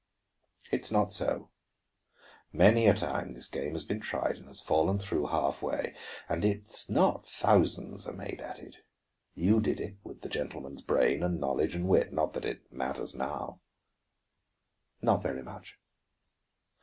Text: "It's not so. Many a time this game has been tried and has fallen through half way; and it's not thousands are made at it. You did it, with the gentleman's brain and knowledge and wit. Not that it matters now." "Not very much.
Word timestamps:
"It's 0.71 0.89
not 0.89 1.13
so. 1.13 1.51
Many 2.51 2.87
a 2.87 2.95
time 2.95 3.33
this 3.33 3.47
game 3.47 3.73
has 3.73 3.83
been 3.83 3.99
tried 3.99 4.35
and 4.37 4.47
has 4.47 4.59
fallen 4.59 4.97
through 4.97 5.27
half 5.27 5.61
way; 5.61 5.93
and 6.27 6.43
it's 6.43 6.89
not 6.89 7.27
thousands 7.27 8.07
are 8.07 8.11
made 8.13 8.41
at 8.41 8.57
it. 8.57 8.77
You 9.35 9.59
did 9.61 9.79
it, 9.79 9.97
with 10.03 10.21
the 10.21 10.27
gentleman's 10.29 10.81
brain 10.81 11.21
and 11.21 11.39
knowledge 11.39 11.75
and 11.75 11.87
wit. 11.87 12.11
Not 12.11 12.33
that 12.33 12.45
it 12.45 12.73
matters 12.73 13.13
now." 13.13 13.59
"Not 15.03 15.21
very 15.21 15.43
much. 15.43 15.77